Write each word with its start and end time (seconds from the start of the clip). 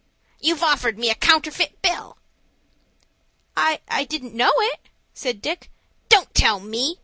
"You've 0.39 0.63
offered 0.63 0.97
me 0.97 1.11
a 1.11 1.13
counterfeit 1.13 1.79
bill." 1.83 2.17
"I 3.55 4.03
didn't 4.09 4.33
know 4.33 4.51
it," 4.57 4.79
said 5.13 5.43
Dick. 5.43 5.69
"Don't 6.09 6.33
tell 6.33 6.59
me. 6.59 6.97